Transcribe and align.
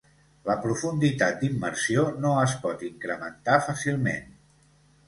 La 0.49 0.53
profunditat 0.63 1.37
d’immersió 1.43 2.07
no 2.25 2.33
es 2.47 2.59
pot 2.65 2.83
incrementar 2.91 3.63
fàcilment. 3.71 4.35